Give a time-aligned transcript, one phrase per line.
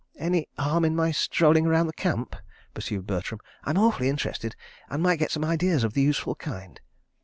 [0.17, 2.35] .""Any harm in my strolling round the Camp?"
[2.73, 3.39] pursued Bertram.
[3.65, 4.55] "I'm awfully interested,
[4.89, 6.81] and might get some ideas of the useful kind."